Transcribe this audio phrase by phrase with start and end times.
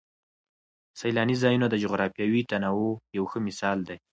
[0.99, 3.97] سیلاني ځایونه د جغرافیوي تنوع یو ښه مثال دی.